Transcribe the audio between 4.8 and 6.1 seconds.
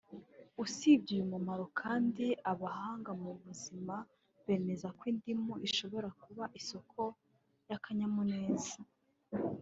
ko indimu ishobora